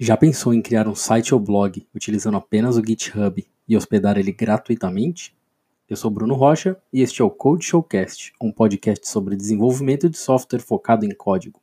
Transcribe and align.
Já 0.00 0.16
pensou 0.16 0.54
em 0.54 0.62
criar 0.62 0.86
um 0.86 0.94
site 0.94 1.34
ou 1.34 1.40
blog 1.40 1.84
utilizando 1.92 2.36
apenas 2.36 2.76
o 2.76 2.86
GitHub 2.86 3.44
e 3.66 3.76
hospedar 3.76 4.16
ele 4.16 4.30
gratuitamente? 4.30 5.36
Eu 5.90 5.96
sou 5.96 6.08
Bruno 6.08 6.34
Rocha 6.34 6.76
e 6.92 7.02
este 7.02 7.20
é 7.20 7.24
o 7.24 7.30
Code 7.30 7.64
Showcast, 7.64 8.32
um 8.40 8.52
podcast 8.52 9.08
sobre 9.08 9.34
desenvolvimento 9.34 10.08
de 10.08 10.16
software 10.16 10.60
focado 10.60 11.04
em 11.04 11.12
código. 11.12 11.60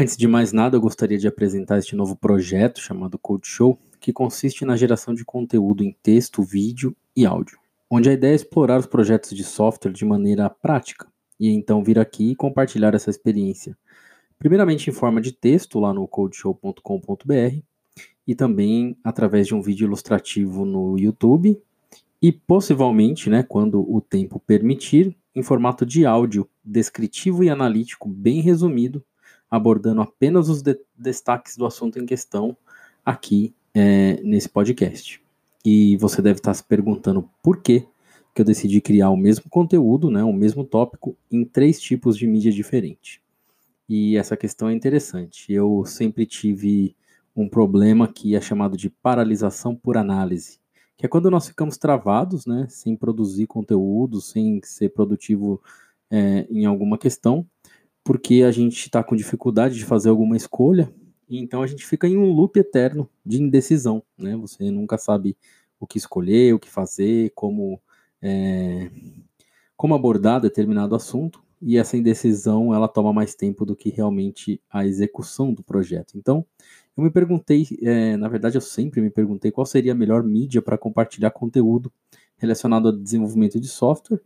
Antes 0.00 0.16
de 0.16 0.26
mais 0.26 0.50
nada, 0.50 0.78
eu 0.78 0.80
gostaria 0.80 1.18
de 1.18 1.28
apresentar 1.28 1.76
este 1.76 1.94
novo 1.94 2.16
projeto 2.16 2.80
chamado 2.80 3.18
Code 3.18 3.46
Show, 3.46 3.78
que 4.00 4.14
consiste 4.14 4.64
na 4.64 4.74
geração 4.74 5.12
de 5.12 5.26
conteúdo 5.26 5.84
em 5.84 5.94
texto, 6.02 6.42
vídeo 6.42 6.96
e 7.14 7.26
áudio, 7.26 7.58
onde 7.90 8.08
a 8.08 8.14
ideia 8.14 8.32
é 8.32 8.34
explorar 8.34 8.80
os 8.80 8.86
projetos 8.86 9.36
de 9.36 9.44
software 9.44 9.92
de 9.92 10.02
maneira 10.06 10.48
prática 10.48 11.06
e 11.38 11.50
então 11.50 11.84
vir 11.84 11.98
aqui 11.98 12.30
e 12.30 12.34
compartilhar 12.34 12.94
essa 12.94 13.10
experiência. 13.10 13.76
Primeiramente 14.38 14.88
em 14.88 14.92
forma 14.94 15.20
de 15.20 15.32
texto 15.32 15.78
lá 15.78 15.92
no 15.92 16.08
codeshow.com.br 16.08 17.58
e 18.26 18.34
também 18.34 18.96
através 19.04 19.48
de 19.48 19.54
um 19.54 19.60
vídeo 19.60 19.84
ilustrativo 19.84 20.64
no 20.64 20.98
YouTube 20.98 21.60
e 22.22 22.32
possivelmente, 22.32 23.28
né, 23.28 23.42
quando 23.42 23.82
o 23.82 24.00
tempo 24.00 24.40
permitir, 24.40 25.14
em 25.34 25.42
formato 25.42 25.84
de 25.84 26.06
áudio 26.06 26.48
descritivo 26.64 27.44
e 27.44 27.50
analítico 27.50 28.08
bem 28.08 28.40
resumido 28.40 29.04
abordando 29.50 30.00
apenas 30.00 30.48
os 30.48 30.62
de 30.62 30.78
destaques 30.96 31.56
do 31.56 31.66
assunto 31.66 31.98
em 31.98 32.06
questão 32.06 32.56
aqui 33.04 33.54
é, 33.74 34.20
nesse 34.22 34.48
podcast. 34.48 35.20
E 35.64 35.96
você 35.96 36.22
deve 36.22 36.38
estar 36.38 36.54
se 36.54 36.64
perguntando 36.64 37.28
por 37.42 37.60
que, 37.60 37.86
que 38.34 38.40
eu 38.40 38.44
decidi 38.44 38.80
criar 38.80 39.10
o 39.10 39.16
mesmo 39.16 39.50
conteúdo, 39.50 40.10
né, 40.10 40.22
o 40.22 40.32
mesmo 40.32 40.64
tópico, 40.64 41.16
em 41.30 41.44
três 41.44 41.80
tipos 41.80 42.16
de 42.16 42.26
mídia 42.26 42.52
diferente. 42.52 43.20
E 43.88 44.16
essa 44.16 44.36
questão 44.36 44.68
é 44.68 44.72
interessante. 44.72 45.52
Eu 45.52 45.84
sempre 45.84 46.24
tive 46.24 46.94
um 47.34 47.48
problema 47.48 48.06
que 48.06 48.36
é 48.36 48.40
chamado 48.40 48.76
de 48.76 48.88
paralisação 48.88 49.74
por 49.74 49.96
análise, 49.96 50.60
que 50.96 51.06
é 51.06 51.08
quando 51.08 51.30
nós 51.30 51.48
ficamos 51.48 51.76
travados, 51.76 52.46
né, 52.46 52.66
sem 52.68 52.94
produzir 52.94 53.46
conteúdo, 53.46 54.20
sem 54.20 54.60
ser 54.62 54.90
produtivo 54.90 55.60
é, 56.10 56.46
em 56.50 56.66
alguma 56.66 56.98
questão, 56.98 57.46
porque 58.04 58.42
a 58.42 58.50
gente 58.50 58.78
está 58.78 59.02
com 59.02 59.16
dificuldade 59.16 59.76
de 59.76 59.84
fazer 59.84 60.08
alguma 60.08 60.36
escolha, 60.36 60.92
então 61.28 61.62
a 61.62 61.66
gente 61.66 61.86
fica 61.86 62.08
em 62.08 62.16
um 62.16 62.32
loop 62.32 62.58
eterno 62.58 63.08
de 63.24 63.40
indecisão, 63.40 64.02
né? 64.18 64.36
Você 64.36 64.70
nunca 64.70 64.98
sabe 64.98 65.36
o 65.78 65.86
que 65.86 65.98
escolher, 65.98 66.54
o 66.54 66.58
que 66.58 66.68
fazer, 66.68 67.30
como, 67.34 67.80
é, 68.20 68.90
como 69.76 69.94
abordar 69.94 70.40
determinado 70.40 70.94
assunto, 70.94 71.42
e 71.62 71.76
essa 71.76 71.96
indecisão 71.96 72.74
ela 72.74 72.88
toma 72.88 73.12
mais 73.12 73.34
tempo 73.34 73.64
do 73.64 73.76
que 73.76 73.90
realmente 73.90 74.60
a 74.70 74.86
execução 74.86 75.52
do 75.52 75.62
projeto. 75.62 76.16
Então, 76.16 76.44
eu 76.96 77.04
me 77.04 77.10
perguntei, 77.10 77.66
é, 77.82 78.16
na 78.16 78.28
verdade 78.28 78.56
eu 78.56 78.60
sempre 78.60 79.00
me 79.00 79.10
perguntei 79.10 79.50
qual 79.50 79.66
seria 79.66 79.92
a 79.92 79.94
melhor 79.94 80.22
mídia 80.22 80.62
para 80.62 80.78
compartilhar 80.78 81.30
conteúdo 81.30 81.92
relacionado 82.36 82.88
ao 82.88 82.96
desenvolvimento 82.96 83.60
de 83.60 83.68
software, 83.68 84.20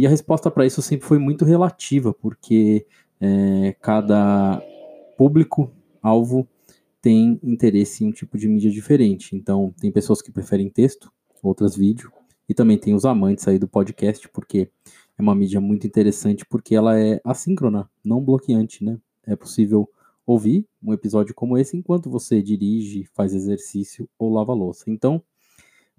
e 0.00 0.06
a 0.06 0.08
resposta 0.08 0.50
para 0.50 0.64
isso 0.64 0.80
sempre 0.80 1.06
foi 1.06 1.18
muito 1.18 1.44
relativa, 1.44 2.14
porque 2.14 2.86
é, 3.20 3.76
cada 3.82 4.58
público-alvo 5.14 6.48
tem 7.02 7.38
interesse 7.42 8.02
em 8.02 8.08
um 8.08 8.10
tipo 8.10 8.38
de 8.38 8.48
mídia 8.48 8.70
diferente. 8.70 9.36
Então, 9.36 9.74
tem 9.78 9.92
pessoas 9.92 10.22
que 10.22 10.32
preferem 10.32 10.70
texto, 10.70 11.12
outras 11.42 11.76
vídeo, 11.76 12.10
e 12.48 12.54
também 12.54 12.78
tem 12.78 12.94
os 12.94 13.04
amantes 13.04 13.46
aí 13.46 13.58
do 13.58 13.68
podcast, 13.68 14.26
porque 14.30 14.70
é 15.18 15.20
uma 15.20 15.34
mídia 15.34 15.60
muito 15.60 15.86
interessante, 15.86 16.46
porque 16.46 16.74
ela 16.74 16.98
é 16.98 17.20
assíncrona, 17.22 17.86
não 18.02 18.24
bloqueante, 18.24 18.82
né? 18.82 18.98
É 19.26 19.36
possível 19.36 19.86
ouvir 20.26 20.66
um 20.82 20.94
episódio 20.94 21.34
como 21.34 21.58
esse 21.58 21.76
enquanto 21.76 22.08
você 22.08 22.40
dirige, 22.40 23.04
faz 23.12 23.34
exercício 23.34 24.08
ou 24.18 24.32
lava 24.32 24.54
louça. 24.54 24.84
Então, 24.86 25.22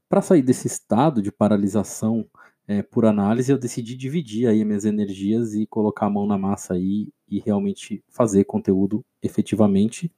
para 0.09 0.23
sair 0.23 0.41
desse 0.41 0.65
estado 0.65 1.21
de 1.21 1.31
paralisação 1.31 2.25
é, 2.71 2.81
por 2.81 3.05
análise, 3.05 3.51
eu 3.51 3.57
decidi 3.57 3.97
dividir 3.97 4.47
aí 4.47 4.63
minhas 4.63 4.85
energias 4.85 5.53
e 5.53 5.65
colocar 5.65 6.05
a 6.05 6.09
mão 6.09 6.25
na 6.25 6.37
massa 6.37 6.75
aí 6.75 7.09
e 7.29 7.39
realmente 7.39 8.01
fazer 8.07 8.45
conteúdo 8.45 9.03
efetivamente, 9.21 10.09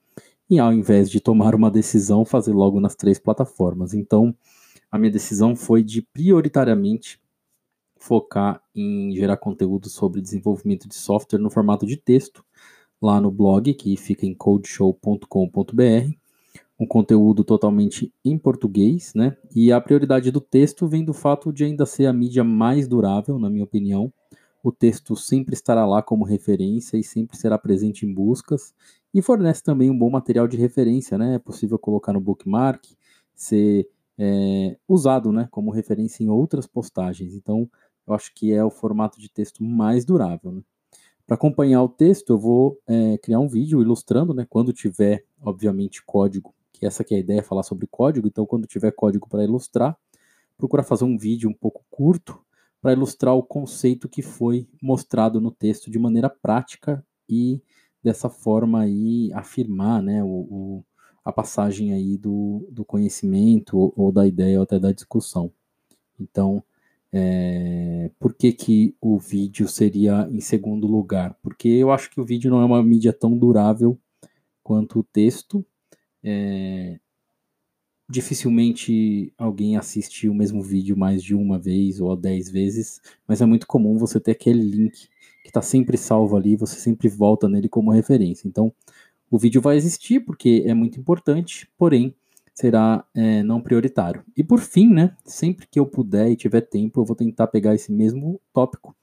e 0.48 0.60
ao 0.60 0.72
invés 0.72 1.10
de 1.10 1.18
tomar 1.20 1.54
uma 1.54 1.68
decisão, 1.68 2.24
fazer 2.24 2.52
logo 2.52 2.78
nas 2.78 2.94
três 2.94 3.18
plataformas. 3.18 3.92
Então, 3.92 4.32
a 4.88 4.96
minha 4.96 5.10
decisão 5.10 5.56
foi 5.56 5.82
de 5.82 6.00
prioritariamente 6.00 7.20
focar 7.96 8.62
em 8.72 9.12
gerar 9.16 9.36
conteúdo 9.38 9.88
sobre 9.88 10.20
desenvolvimento 10.20 10.88
de 10.88 10.94
software 10.94 11.40
no 11.40 11.50
formato 11.50 11.84
de 11.84 11.96
texto, 11.96 12.44
lá 13.02 13.20
no 13.20 13.32
blog, 13.32 13.74
que 13.74 13.96
fica 13.96 14.26
em 14.26 14.34
codeshow.com.br, 14.34 16.14
um 16.78 16.86
conteúdo 16.86 17.44
totalmente 17.44 18.12
em 18.24 18.36
português, 18.36 19.12
né? 19.14 19.36
E 19.54 19.72
a 19.72 19.80
prioridade 19.80 20.30
do 20.30 20.40
texto 20.40 20.86
vem 20.88 21.04
do 21.04 21.14
fato 21.14 21.52
de 21.52 21.64
ainda 21.64 21.86
ser 21.86 22.06
a 22.06 22.12
mídia 22.12 22.42
mais 22.42 22.88
durável, 22.88 23.38
na 23.38 23.48
minha 23.48 23.64
opinião. 23.64 24.12
O 24.62 24.72
texto 24.72 25.14
sempre 25.14 25.54
estará 25.54 25.86
lá 25.86 26.02
como 26.02 26.24
referência 26.24 26.96
e 26.96 27.04
sempre 27.04 27.36
será 27.36 27.58
presente 27.58 28.06
em 28.06 28.12
buscas 28.12 28.74
e 29.12 29.22
fornece 29.22 29.62
também 29.62 29.90
um 29.90 29.98
bom 29.98 30.10
material 30.10 30.48
de 30.48 30.56
referência, 30.56 31.16
né? 31.16 31.34
É 31.34 31.38
possível 31.38 31.78
colocar 31.78 32.12
no 32.12 32.20
bookmark, 32.20 32.84
ser 33.34 33.88
é, 34.18 34.76
usado, 34.88 35.32
né, 35.32 35.48
como 35.50 35.70
referência 35.70 36.22
em 36.22 36.28
outras 36.28 36.66
postagens. 36.66 37.34
Então, 37.34 37.68
eu 38.06 38.14
acho 38.14 38.32
que 38.34 38.52
é 38.52 38.64
o 38.64 38.70
formato 38.70 39.20
de 39.20 39.28
texto 39.28 39.62
mais 39.62 40.04
durável. 40.04 40.52
Né? 40.52 40.62
Para 41.26 41.34
acompanhar 41.36 41.82
o 41.82 41.88
texto, 41.88 42.30
eu 42.30 42.38
vou 42.38 42.78
é, 42.86 43.18
criar 43.18 43.40
um 43.40 43.48
vídeo 43.48 43.80
ilustrando, 43.80 44.34
né, 44.34 44.46
quando 44.48 44.72
tiver, 44.72 45.24
obviamente, 45.42 46.04
código 46.04 46.54
essa 46.86 47.04
que 47.04 47.14
é 47.14 47.18
a 47.18 47.20
ideia, 47.20 47.42
falar 47.42 47.62
sobre 47.62 47.86
código. 47.86 48.26
Então, 48.26 48.46
quando 48.46 48.66
tiver 48.66 48.90
código 48.92 49.28
para 49.28 49.44
ilustrar, 49.44 49.96
procura 50.56 50.82
fazer 50.82 51.04
um 51.04 51.16
vídeo 51.18 51.48
um 51.48 51.54
pouco 51.54 51.84
curto 51.90 52.40
para 52.80 52.92
ilustrar 52.92 53.34
o 53.34 53.42
conceito 53.42 54.08
que 54.08 54.22
foi 54.22 54.68
mostrado 54.82 55.40
no 55.40 55.50
texto 55.50 55.90
de 55.90 55.98
maneira 55.98 56.28
prática 56.28 57.04
e 57.28 57.62
dessa 58.02 58.28
forma 58.28 58.80
aí 58.82 59.32
afirmar, 59.32 60.02
né, 60.02 60.22
o, 60.22 60.26
o 60.28 60.84
a 61.24 61.32
passagem 61.32 61.94
aí 61.94 62.18
do, 62.18 62.68
do 62.70 62.84
conhecimento 62.84 63.78
ou, 63.78 63.94
ou, 63.96 64.12
da 64.12 64.26
ideia 64.26 64.58
ou 64.58 64.64
até 64.64 64.78
da 64.78 64.92
discussão. 64.92 65.50
Então, 66.20 66.62
é, 67.10 68.10
por 68.18 68.34
que, 68.34 68.52
que 68.52 68.94
o 69.00 69.18
vídeo 69.18 69.66
seria 69.66 70.28
em 70.30 70.40
segundo 70.40 70.86
lugar? 70.86 71.34
Porque 71.42 71.68
eu 71.68 71.90
acho 71.90 72.10
que 72.10 72.20
o 72.20 72.24
vídeo 72.24 72.50
não 72.50 72.60
é 72.60 72.64
uma 72.66 72.82
mídia 72.82 73.12
tão 73.12 73.38
durável 73.38 73.98
quanto 74.62 74.98
o 74.98 75.02
texto, 75.02 75.64
é, 76.24 76.98
dificilmente 78.08 79.32
alguém 79.38 79.76
assiste 79.76 80.28
o 80.28 80.34
mesmo 80.34 80.62
vídeo 80.62 80.96
mais 80.96 81.22
de 81.22 81.34
uma 81.34 81.58
vez 81.58 82.00
ou 82.00 82.16
dez 82.16 82.50
vezes, 82.50 83.00
mas 83.26 83.40
é 83.40 83.46
muito 83.46 83.66
comum 83.66 83.96
você 83.96 84.20
ter 84.20 84.32
aquele 84.32 84.62
link 84.62 85.08
que 85.42 85.48
está 85.48 85.62
sempre 85.62 85.96
salvo 85.96 86.36
ali, 86.36 86.56
você 86.56 86.78
sempre 86.78 87.08
volta 87.08 87.48
nele 87.48 87.68
como 87.68 87.90
referência. 87.90 88.48
Então, 88.48 88.72
o 89.30 89.38
vídeo 89.38 89.60
vai 89.60 89.76
existir 89.76 90.20
porque 90.20 90.64
é 90.66 90.74
muito 90.74 90.98
importante, 90.98 91.68
porém 91.76 92.14
será 92.54 93.04
é, 93.14 93.42
não 93.42 93.60
prioritário. 93.60 94.22
E 94.36 94.44
por 94.44 94.60
fim, 94.60 94.88
né, 94.88 95.14
sempre 95.24 95.66
que 95.66 95.78
eu 95.78 95.86
puder 95.86 96.30
e 96.30 96.36
tiver 96.36 96.62
tempo, 96.62 97.00
eu 97.00 97.04
vou 97.04 97.16
tentar 97.16 97.48
pegar 97.48 97.74
esse 97.74 97.92
mesmo 97.92 98.40
tópico 98.52 98.94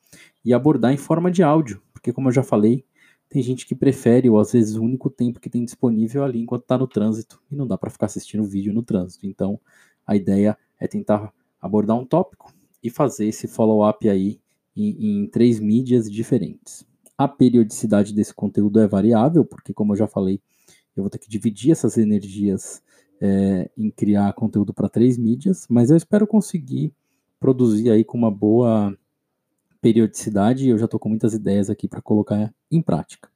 e 0.44 0.54
abordar 0.54 0.94
em 0.94 0.98
forma 0.98 1.30
de 1.30 1.44
áudio, 1.44 1.82
porque 1.94 2.14
como 2.14 2.30
eu 2.30 2.32
já 2.32 2.44
falei, 2.44 2.84
tem 3.32 3.42
gente 3.42 3.66
que 3.66 3.74
prefere, 3.74 4.30
ou 4.30 4.38
às 4.38 4.52
vezes 4.52 4.76
o 4.76 4.84
único 4.84 5.10
tempo 5.10 5.40
que 5.40 5.50
tem 5.50 5.64
disponível 5.64 6.22
ali 6.22 6.42
enquanto 6.42 6.64
está 6.64 6.78
no 6.78 6.86
trânsito, 6.86 7.42
e 7.50 7.56
não 7.56 7.66
dá 7.66 7.78
para 7.78 7.90
ficar 7.90 8.08
assistindo 8.08 8.44
vídeo 8.44 8.74
no 8.74 8.84
trânsito. 8.84 9.26
Então, 9.26 9.58
a 10.06 10.18
ideia 10.18 10.58
é 10.78 10.86
tentar 10.86 11.34
abordar 11.62 11.98
um 11.98 12.06
tópico 12.06 12.54
e 12.84 12.90
fazer 12.90 13.28
esse 13.28 13.48
follow-up 13.48 14.10
aí 14.10 14.38
em, 14.76 15.24
em 15.24 15.28
três 15.28 15.62
mídias 15.62 16.12
diferentes. 16.12 16.86
A 17.18 17.26
periodicidade 17.26 18.14
desse 18.14 18.34
conteúdo 18.34 18.82
é 18.82 18.88
variável, 18.88 19.46
porque, 19.46 19.74
como 19.74 19.94
eu 19.94 19.98
já 19.98 20.08
falei, 20.08 20.42
eu 20.94 21.02
vou 21.02 21.10
ter 21.10 21.18
que 21.18 21.30
dividir 21.30 21.72
essas 21.72 21.98
energias 21.98 22.84
é, 23.22 23.72
em 23.78 23.90
criar 23.90 24.34
conteúdo 24.34 24.74
para 24.74 24.90
três 24.90 25.18
mídias, 25.18 25.66
mas 25.70 25.90
eu 25.90 25.96
espero 25.96 26.28
conseguir 26.28 26.94
produzir 27.40 27.92
aí 27.92 28.04
com 28.04 28.18
uma 28.18 28.30
boa 28.30 28.94
periodicidade, 29.82 30.68
eu 30.68 30.78
já 30.78 30.86
estou 30.86 31.00
com 31.00 31.08
muitas 31.08 31.34
ideias 31.34 31.70
aqui 31.70 31.88
para 31.88 32.02
colocar 32.02 32.54
em 32.70 32.82
prática. 32.82 33.31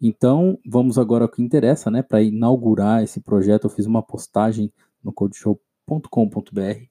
Então, 0.00 0.58
vamos 0.64 0.98
agora 0.98 1.24
ao 1.24 1.28
que 1.28 1.42
interessa, 1.42 1.90
né? 1.90 2.02
Para 2.02 2.22
inaugurar 2.22 3.02
esse 3.02 3.20
projeto, 3.20 3.64
eu 3.64 3.70
fiz 3.70 3.86
uma 3.86 4.02
postagem 4.02 4.72
no 5.02 5.12
codeshow.com.br 5.12 6.86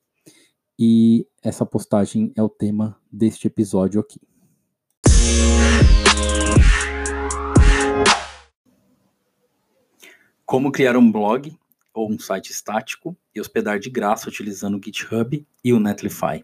e 0.79 1.25
essa 1.41 1.65
postagem 1.65 2.31
é 2.35 2.43
o 2.43 2.49
tema 2.49 2.99
deste 3.11 3.47
episódio 3.47 3.99
aqui. 3.99 4.19
como 10.47 10.71
criar 10.71 10.95
um 10.95 11.11
blog 11.11 11.53
ou 11.93 12.09
um 12.09 12.17
site 12.17 12.51
estático 12.51 13.17
e 13.35 13.41
hospedar 13.41 13.79
de 13.79 13.89
graça 13.89 14.29
utilizando 14.29 14.77
o 14.77 14.81
GitHub 14.81 15.45
e 15.61 15.73
o 15.73 15.79
Netlify. 15.79 16.43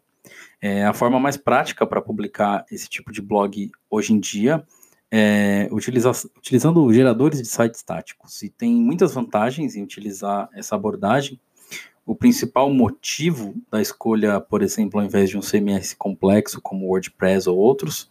É, 0.61 0.83
a 0.83 0.93
forma 0.93 1.17
mais 1.21 1.37
prática 1.37 1.87
para 1.87 2.01
publicar 2.01 2.65
esse 2.69 2.89
tipo 2.89 3.13
de 3.13 3.21
blog 3.21 3.71
hoje 3.89 4.11
em 4.11 4.19
dia 4.19 4.61
é 5.15 5.69
utiliza, 5.71 6.11
utilizando 6.35 6.91
geradores 6.91 7.39
de 7.39 7.47
sites 7.47 7.81
estáticos. 7.81 8.41
E 8.41 8.49
tem 8.49 8.73
muitas 8.73 9.13
vantagens 9.13 9.75
em 9.75 9.83
utilizar 9.83 10.49
essa 10.55 10.75
abordagem. 10.75 11.39
O 12.03 12.15
principal 12.15 12.73
motivo 12.73 13.53
da 13.69 13.79
escolha, 13.79 14.41
por 14.41 14.63
exemplo, 14.63 14.99
ao 14.99 15.05
invés 15.05 15.29
de 15.29 15.37
um 15.37 15.41
CMS 15.41 15.93
complexo 15.93 16.59
como 16.59 16.87
WordPress 16.87 17.47
ou 17.47 17.55
outros, 17.55 18.09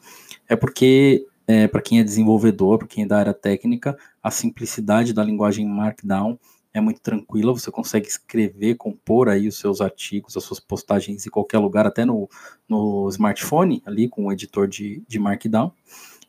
é 0.48 0.54
porque 0.54 1.26
é, 1.48 1.66
para 1.66 1.82
quem 1.82 1.98
é 1.98 2.04
desenvolvedor, 2.04 2.78
para 2.78 2.86
quem 2.86 3.02
é 3.02 3.06
da 3.06 3.18
área 3.18 3.34
técnica, 3.34 3.98
a 4.22 4.30
simplicidade 4.30 5.12
da 5.12 5.24
linguagem 5.24 5.66
Markdown 5.66 6.38
é 6.72 6.80
muito 6.80 7.00
tranquila, 7.00 7.52
você 7.52 7.70
consegue 7.70 8.06
escrever, 8.06 8.76
compor 8.76 9.28
aí 9.28 9.48
os 9.48 9.58
seus 9.58 9.80
artigos, 9.80 10.36
as 10.36 10.44
suas 10.44 10.60
postagens 10.60 11.26
em 11.26 11.30
qualquer 11.30 11.58
lugar, 11.58 11.84
até 11.84 12.04
no, 12.04 12.30
no 12.68 13.08
smartphone, 13.08 13.82
ali 13.84 14.08
com 14.08 14.26
o 14.26 14.32
editor 14.32 14.68
de, 14.68 15.02
de 15.06 15.18
Markdown. 15.18 15.72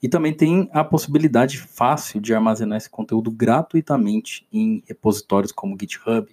E 0.04 0.10
também 0.10 0.34
tem 0.34 0.70
a 0.74 0.84
possibilidade 0.84 1.58
fácil 1.58 2.20
de 2.20 2.34
armazenar 2.34 2.78
esse 2.78 2.90
conteúdo 2.90 3.32
gratuitamente 3.32 4.46
em 4.52 4.84
repositórios 4.86 5.54
como 5.54 5.78
GitHub, 5.80 6.28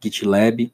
GitLab 0.00 0.72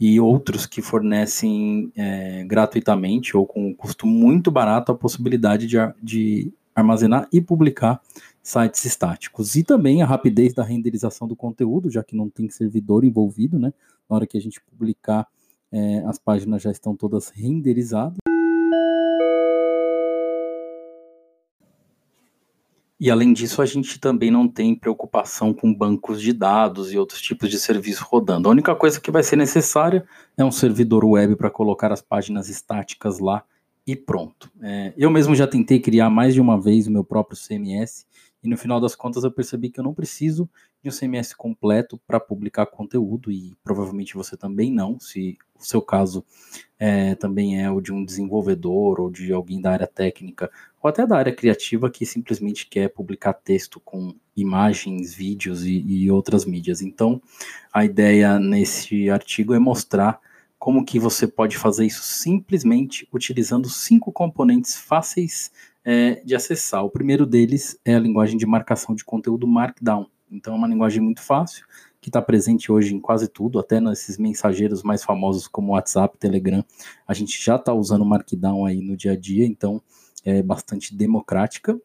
e 0.00 0.18
outros 0.18 0.66
que 0.66 0.82
fornecem 0.82 1.92
é, 1.94 2.42
gratuitamente 2.42 3.36
ou 3.36 3.46
com 3.46 3.68
um 3.68 3.72
custo 3.72 4.04
muito 4.04 4.50
barato 4.50 4.90
a 4.90 4.96
possibilidade 4.96 5.68
de, 5.68 5.76
de 6.02 6.52
armazenar 6.74 7.28
e 7.32 7.40
publicar 7.40 8.00
sites 8.42 8.84
estáticos. 8.84 9.54
E 9.54 9.62
também 9.62 10.02
a 10.02 10.06
rapidez 10.06 10.52
da 10.52 10.64
renderização 10.64 11.28
do 11.28 11.36
conteúdo, 11.36 11.88
já 11.88 12.02
que 12.02 12.16
não 12.16 12.28
tem 12.28 12.50
servidor 12.50 13.04
envolvido, 13.04 13.60
né? 13.60 13.72
Na 14.10 14.16
hora 14.16 14.26
que 14.26 14.36
a 14.36 14.40
gente 14.40 14.60
publicar, 14.60 15.28
é, 15.70 16.02
as 16.04 16.18
páginas 16.18 16.62
já 16.62 16.72
estão 16.72 16.96
todas 16.96 17.28
renderizadas. 17.28 18.18
E 23.02 23.10
além 23.10 23.32
disso, 23.32 23.60
a 23.60 23.66
gente 23.66 23.98
também 23.98 24.30
não 24.30 24.46
tem 24.46 24.76
preocupação 24.76 25.52
com 25.52 25.74
bancos 25.74 26.22
de 26.22 26.32
dados 26.32 26.92
e 26.92 26.96
outros 26.96 27.20
tipos 27.20 27.50
de 27.50 27.58
serviço 27.58 28.06
rodando. 28.08 28.46
A 28.48 28.52
única 28.52 28.76
coisa 28.76 29.00
que 29.00 29.10
vai 29.10 29.24
ser 29.24 29.34
necessária 29.34 30.06
é 30.36 30.44
um 30.44 30.52
servidor 30.52 31.04
web 31.04 31.34
para 31.34 31.50
colocar 31.50 31.90
as 31.90 32.00
páginas 32.00 32.48
estáticas 32.48 33.18
lá 33.18 33.42
e 33.84 33.96
pronto. 33.96 34.48
É, 34.62 34.92
eu 34.96 35.10
mesmo 35.10 35.34
já 35.34 35.48
tentei 35.48 35.80
criar 35.80 36.10
mais 36.10 36.32
de 36.32 36.40
uma 36.40 36.60
vez 36.60 36.86
o 36.86 36.92
meu 36.92 37.02
próprio 37.02 37.36
CMS 37.36 38.06
e 38.42 38.48
no 38.48 38.56
final 38.56 38.80
das 38.80 38.94
contas 38.94 39.22
eu 39.22 39.30
percebi 39.30 39.70
que 39.70 39.78
eu 39.78 39.84
não 39.84 39.94
preciso 39.94 40.50
de 40.82 40.88
um 40.88 40.92
CMS 40.92 41.32
completo 41.34 42.00
para 42.06 42.18
publicar 42.18 42.66
conteúdo 42.66 43.30
e 43.30 43.54
provavelmente 43.62 44.14
você 44.14 44.36
também 44.36 44.70
não, 44.70 44.98
se 44.98 45.38
o 45.58 45.64
seu 45.64 45.80
caso 45.80 46.24
é, 46.78 47.14
também 47.14 47.62
é 47.62 47.70
o 47.70 47.80
de 47.80 47.92
um 47.92 48.04
desenvolvedor 48.04 49.00
ou 49.00 49.10
de 49.10 49.32
alguém 49.32 49.60
da 49.60 49.70
área 49.70 49.86
técnica 49.86 50.50
ou 50.82 50.88
até 50.88 51.06
da 51.06 51.16
área 51.16 51.32
criativa 51.32 51.88
que 51.88 52.04
simplesmente 52.04 52.66
quer 52.66 52.88
publicar 52.88 53.32
texto 53.32 53.78
com 53.78 54.14
imagens, 54.36 55.14
vídeos 55.14 55.64
e, 55.64 55.84
e 55.86 56.10
outras 56.10 56.44
mídias. 56.44 56.82
Então, 56.82 57.22
a 57.72 57.84
ideia 57.84 58.40
nesse 58.40 59.08
artigo 59.08 59.54
é 59.54 59.58
mostrar 59.60 60.20
como 60.58 60.84
que 60.84 60.98
você 60.98 61.26
pode 61.26 61.56
fazer 61.56 61.86
isso 61.86 62.02
simplesmente 62.02 63.08
utilizando 63.12 63.68
cinco 63.68 64.12
componentes 64.12 64.76
fáceis 64.76 65.50
é, 65.84 66.22
de 66.24 66.34
acessar. 66.34 66.84
O 66.84 66.90
primeiro 66.90 67.26
deles 67.26 67.78
é 67.84 67.94
a 67.94 68.00
linguagem 68.00 68.36
de 68.36 68.46
marcação 68.46 68.94
de 68.94 69.04
conteúdo 69.04 69.46
Markdown. 69.46 70.06
Então 70.30 70.54
é 70.54 70.56
uma 70.56 70.68
linguagem 70.68 71.02
muito 71.02 71.20
fácil, 71.20 71.66
que 72.00 72.08
está 72.08 72.22
presente 72.22 72.72
hoje 72.72 72.94
em 72.94 73.00
quase 73.00 73.28
tudo, 73.28 73.58
até 73.58 73.80
nesses 73.80 74.16
mensageiros 74.16 74.82
mais 74.82 75.04
famosos 75.04 75.46
como 75.46 75.72
WhatsApp, 75.72 76.16
Telegram. 76.18 76.64
A 77.06 77.12
gente 77.12 77.42
já 77.42 77.56
está 77.56 77.72
usando 77.72 78.04
Markdown 78.04 78.64
aí 78.64 78.80
no 78.80 78.96
dia 78.96 79.12
a 79.12 79.16
dia, 79.16 79.46
então 79.46 79.82
é 80.24 80.42
bastante 80.42 80.94
democrática. 80.94 81.78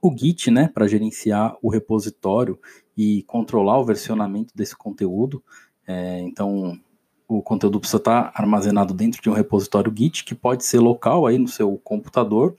O 0.00 0.16
Git, 0.16 0.50
né, 0.50 0.68
para 0.68 0.86
gerenciar 0.86 1.56
o 1.60 1.68
repositório 1.68 2.58
e 2.96 3.22
controlar 3.24 3.78
o 3.78 3.84
versionamento 3.84 4.54
desse 4.56 4.76
conteúdo. 4.76 5.42
É, 5.86 6.20
então, 6.20 6.78
o 7.26 7.42
conteúdo 7.42 7.80
precisa 7.80 7.98
estar 7.98 8.32
armazenado 8.34 8.94
dentro 8.94 9.20
de 9.20 9.28
um 9.28 9.32
repositório 9.34 9.92
Git, 9.94 10.24
que 10.24 10.34
pode 10.34 10.64
ser 10.64 10.78
local 10.78 11.26
aí 11.26 11.36
no 11.36 11.48
seu 11.48 11.76
computador, 11.78 12.56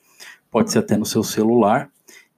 pode 0.52 0.72
ser 0.72 0.80
até 0.80 0.98
no 0.98 1.06
seu 1.06 1.24
celular, 1.24 1.90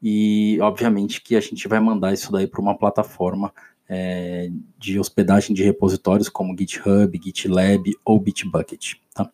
e 0.01 0.57
obviamente 0.61 1.21
que 1.21 1.35
a 1.35 1.39
gente 1.39 1.67
vai 1.67 1.79
mandar 1.79 2.13
isso 2.13 2.31
daí 2.31 2.47
para 2.47 2.61
uma 2.61 2.77
plataforma 2.77 3.53
é, 3.87 4.49
de 4.79 4.97
hospedagem 4.99 5.53
de 5.53 5.63
repositórios 5.63 6.29
como 6.29 6.55
GitHub, 6.57 7.19
GitLab 7.21 7.91
ou 8.03 8.19
Bitbucket. 8.19 8.95
Tá? 9.13 9.29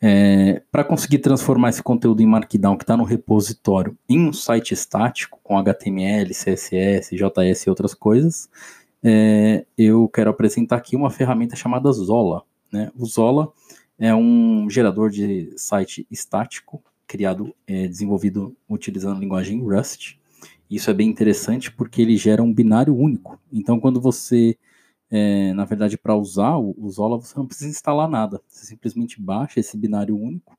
É, 0.00 0.62
para 0.70 0.84
conseguir 0.84 1.18
transformar 1.18 1.70
esse 1.70 1.82
conteúdo 1.82 2.20
em 2.20 2.26
Markdown 2.26 2.76
que 2.76 2.84
está 2.84 2.96
no 2.96 3.04
repositório 3.04 3.96
em 4.08 4.28
um 4.28 4.32
site 4.32 4.74
estático 4.74 5.40
com 5.42 5.58
HTML, 5.58 6.30
CSS, 6.30 7.16
JS 7.16 7.62
e 7.66 7.70
outras 7.70 7.94
coisas, 7.94 8.50
é, 9.02 9.64
eu 9.78 10.08
quero 10.08 10.30
apresentar 10.30 10.76
aqui 10.76 10.94
uma 10.94 11.10
ferramenta 11.10 11.56
chamada 11.56 11.90
Zola. 11.90 12.42
Né? 12.70 12.92
O 12.94 13.06
Zola 13.06 13.50
é 13.98 14.14
um 14.14 14.68
gerador 14.68 15.08
de 15.10 15.54
site 15.56 16.06
estático, 16.10 16.82
criado, 17.06 17.54
é, 17.66 17.86
desenvolvido 17.86 18.56
utilizando 18.68 19.16
a 19.16 19.20
linguagem 19.20 19.60
Rust. 19.62 20.16
Isso 20.68 20.90
é 20.90 20.94
bem 20.94 21.08
interessante 21.08 21.70
porque 21.70 22.02
ele 22.02 22.16
gera 22.16 22.42
um 22.42 22.52
binário 22.52 22.96
único. 22.96 23.40
Então, 23.52 23.78
quando 23.78 24.00
você, 24.00 24.58
é, 25.10 25.52
na 25.54 25.64
verdade, 25.64 25.96
para 25.96 26.16
usar 26.16 26.56
o, 26.56 26.74
o 26.76 26.90
Zola, 26.90 27.16
você 27.18 27.36
não 27.38 27.46
precisa 27.46 27.70
instalar 27.70 28.08
nada. 28.08 28.40
Você 28.48 28.66
simplesmente 28.66 29.20
baixa 29.20 29.60
esse 29.60 29.76
binário 29.76 30.18
único 30.18 30.58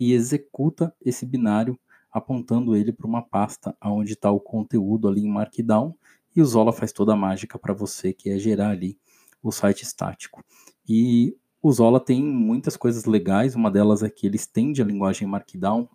e 0.00 0.12
executa 0.12 0.94
esse 1.04 1.26
binário 1.26 1.78
apontando 2.10 2.76
ele 2.76 2.92
para 2.92 3.06
uma 3.06 3.22
pasta 3.22 3.74
onde 3.82 4.12
está 4.12 4.30
o 4.30 4.40
conteúdo 4.40 5.08
ali 5.08 5.22
em 5.22 5.30
Markdown 5.30 5.94
e 6.34 6.42
o 6.42 6.46
Zola 6.46 6.72
faz 6.72 6.92
toda 6.92 7.12
a 7.12 7.16
mágica 7.16 7.58
para 7.58 7.74
você, 7.74 8.12
que 8.12 8.30
é 8.30 8.38
gerar 8.38 8.70
ali 8.70 8.98
o 9.42 9.50
site 9.50 9.82
estático. 9.82 10.44
E 10.88 11.36
o 11.62 11.70
Zola 11.70 12.00
tem 12.00 12.20
muitas 12.20 12.76
coisas 12.76 13.04
legais, 13.04 13.54
uma 13.54 13.70
delas 13.70 14.02
é 14.02 14.10
que 14.10 14.26
ele 14.26 14.34
estende 14.34 14.82
a 14.82 14.84
linguagem 14.84 15.28
Markdown, 15.28 15.88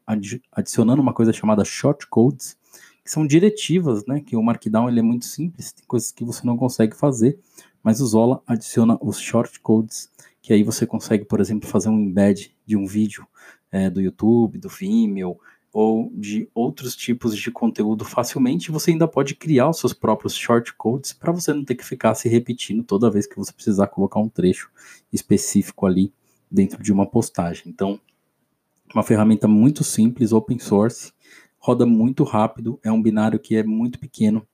adicionando 0.50 1.02
uma 1.02 1.14
coisa 1.14 1.34
chamada 1.34 1.66
shortcodes, 1.66 2.58
que 3.04 3.12
são 3.12 3.28
diretivas, 3.28 4.06
né? 4.06 4.22
Que 4.22 4.38
o 4.38 4.42
Markdown 4.42 4.88
ele 4.88 5.00
é 5.00 5.04
muito 5.04 5.26
simples, 5.26 5.74
tem 5.74 5.86
coisas 5.86 6.10
que 6.12 6.24
você 6.24 6.48
não 6.48 6.56
consegue 6.56 6.96
fazer, 6.96 7.38
mas 7.84 8.00
o 8.00 8.06
Zola 8.08 8.42
adiciona 8.48 8.98
os 9.02 9.20
shortcodes, 9.20 10.10
que 10.42 10.54
aí 10.54 10.64
você 10.64 10.86
consegue, 10.86 11.26
por 11.26 11.42
exemplo, 11.42 11.70
fazer 11.70 11.90
um 11.90 12.00
embed 12.00 12.56
de 12.66 12.78
um 12.78 12.86
vídeo 12.86 13.28
é, 13.70 13.90
do 13.90 14.00
YouTube, 14.00 14.58
do 14.58 14.70
Vimeo, 14.70 15.38
ou 15.80 16.12
de 16.12 16.50
outros 16.56 16.96
tipos 16.96 17.38
de 17.38 17.52
conteúdo 17.52 18.04
facilmente, 18.04 18.72
você 18.72 18.90
ainda 18.90 19.08
pode 19.08 19.36
criar 19.36 19.70
os 19.70 19.78
seus 19.78 19.94
próprios 19.94 20.34
shortcodes 20.34 21.14
para 21.14 21.32
você 21.32 21.54
não 21.54 21.64
ter 21.64 21.76
que 21.76 21.86
ficar 21.86 22.16
se 22.16 22.28
repetindo 22.28 22.84
toda 22.84 23.12
vez 23.12 23.28
que 23.28 23.38
você 23.38 23.54
precisar 23.54 23.86
colocar 23.86 24.20
um 24.20 24.28
trecho 24.28 24.72
específico 25.14 25.86
ali 25.86 26.12
dentro 26.50 26.82
de 26.82 26.92
uma 26.92 27.06
postagem. 27.06 27.66
Então, 27.68 28.00
uma 28.92 29.04
ferramenta 29.04 29.48
muito 29.48 29.84
simples, 29.84 30.34
open 30.34 30.58
source, 30.58 31.14
roda 31.60 31.86
muito 31.86 32.24
rápido, 32.24 32.80
é 32.84 32.92
um 32.92 33.00
binário 33.00 33.38
que 33.38 33.56
é 33.56 33.62
muito 33.62 34.00
pequeno 34.00 34.48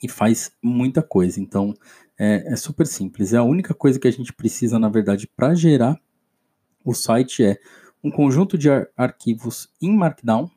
e 0.00 0.08
faz 0.08 0.52
muita 0.62 1.02
coisa. 1.02 1.40
Então, 1.40 1.74
é, 2.16 2.52
é 2.52 2.54
super 2.54 2.86
simples. 2.86 3.32
É 3.32 3.38
a 3.38 3.42
única 3.42 3.74
coisa 3.74 3.98
que 3.98 4.06
a 4.06 4.12
gente 4.12 4.32
precisa, 4.32 4.78
na 4.78 4.88
verdade, 4.88 5.26
para 5.26 5.52
gerar 5.56 6.00
o 6.84 6.94
site 6.94 7.42
é 7.42 7.58
um 8.02 8.10
conjunto 8.10 8.56
de 8.56 8.70
ar 8.70 8.88
arquivos 8.96 9.68
em 9.80 9.94
Markdown. 9.96 10.50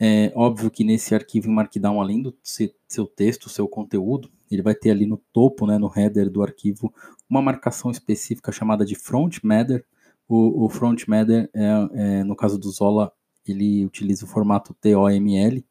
É 0.00 0.32
óbvio 0.34 0.70
que 0.70 0.84
nesse 0.84 1.14
arquivo 1.14 1.48
em 1.48 1.52
Markdown, 1.52 2.00
além 2.00 2.22
do 2.22 2.36
seu 2.42 3.06
texto, 3.06 3.48
seu 3.48 3.66
conteúdo, 3.66 4.30
ele 4.50 4.62
vai 4.62 4.74
ter 4.74 4.90
ali 4.90 5.06
no 5.06 5.16
topo, 5.32 5.66
né, 5.66 5.76
no 5.76 5.92
header 5.94 6.30
do 6.30 6.42
arquivo, 6.42 6.92
uma 7.28 7.42
marcação 7.42 7.90
específica 7.90 8.52
chamada 8.52 8.84
de 8.84 8.94
front 8.94 9.38
matter. 9.42 9.84
O, 10.28 10.64
o 10.66 10.68
front 10.68 11.06
matter, 11.08 11.50
é, 11.52 11.88
é, 11.92 12.24
no 12.24 12.36
caso 12.36 12.58
do 12.58 12.70
Zola, 12.70 13.12
ele 13.46 13.84
utiliza 13.84 14.24
o 14.24 14.28
formato 14.28 14.74
TOML, 14.74 15.64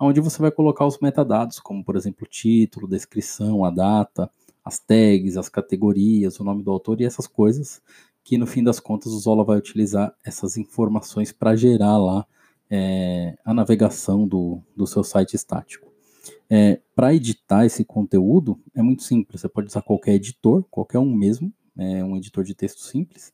onde 0.00 0.20
você 0.20 0.40
vai 0.40 0.50
colocar 0.50 0.86
os 0.86 0.98
metadados, 0.98 1.60
como 1.60 1.84
por 1.84 1.96
exemplo 1.96 2.24
o 2.24 2.28
título, 2.28 2.88
descrição, 2.88 3.64
a 3.64 3.70
data, 3.70 4.30
as 4.64 4.78
tags, 4.78 5.36
as 5.36 5.48
categorias, 5.48 6.40
o 6.40 6.44
nome 6.44 6.62
do 6.62 6.70
autor 6.70 7.00
e 7.00 7.04
essas 7.04 7.26
coisas 7.26 7.80
que 8.28 8.36
no 8.36 8.46
fim 8.46 8.62
das 8.62 8.78
contas 8.78 9.10
o 9.14 9.18
Zola 9.18 9.42
vai 9.42 9.56
utilizar 9.56 10.14
essas 10.22 10.58
informações 10.58 11.32
para 11.32 11.56
gerar 11.56 11.96
lá 11.96 12.26
é, 12.68 13.38
a 13.42 13.54
navegação 13.54 14.28
do, 14.28 14.60
do 14.76 14.86
seu 14.86 15.02
site 15.02 15.32
estático. 15.32 15.90
É, 16.50 16.78
para 16.94 17.14
editar 17.14 17.64
esse 17.64 17.86
conteúdo 17.86 18.60
é 18.74 18.82
muito 18.82 19.02
simples, 19.02 19.40
você 19.40 19.48
pode 19.48 19.68
usar 19.68 19.80
qualquer 19.80 20.12
editor, 20.12 20.62
qualquer 20.70 20.98
um 20.98 21.10
mesmo, 21.10 21.50
é, 21.78 22.04
um 22.04 22.18
editor 22.18 22.44
de 22.44 22.54
texto 22.54 22.82
simples, 22.82 23.32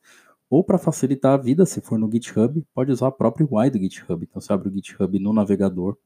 ou 0.49 0.63
para 0.63 0.77
facilitar 0.77 1.33
a 1.33 1.37
vida, 1.43 1.65
se 1.65 1.81
for 1.81 1.99
no 1.99 2.09
GitHub, 2.09 2.65
pode 2.73 2.89
usar 2.89 3.07
a 3.07 3.11
própria 3.11 3.45
UI 3.51 3.69
do 3.69 3.77
GitHub. 3.77 4.23
Então 4.23 4.39
você 4.39 4.53
abre 4.53 4.69
o 4.69 4.73
GitHub 4.73 5.19
no 5.19 5.33
navegador 5.33 5.97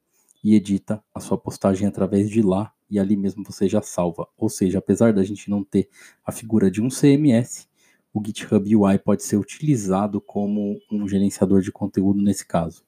e 0.44 0.56
edita 0.56 1.00
a 1.14 1.20
sua 1.20 1.38
postagem 1.38 1.88
através 1.88 2.28
de 2.28 2.42
lá 2.42 2.74
e 2.90 2.98
ali 2.98 3.16
mesmo 3.16 3.44
você 3.44 3.70
já 3.70 3.84
salva. 3.84 4.28
Ou 4.36 4.50
seja, 4.50 4.80
apesar 4.80 5.14
da 5.14 5.24
gente 5.24 5.48
não 5.48 5.64
ter 5.64 5.88
a 6.26 6.32
figura 6.32 6.72
de 6.72 6.82
um 6.82 6.90
CMS, 6.90 7.69
o 8.14 8.24
GitHub 8.26 8.76
UI 8.76 8.98
pode 9.00 9.24
ser 9.24 9.38
utilizado 9.38 10.20
como 10.20 10.80
um 10.92 11.08
gerenciador 11.08 11.62
de 11.62 11.72
conteúdo 11.72 12.22
nesse 12.22 12.46
caso. 12.46 12.84